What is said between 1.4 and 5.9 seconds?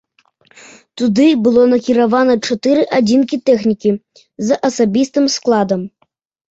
было накіравана чатыры адзінкі тэхнікі з асабістым складам.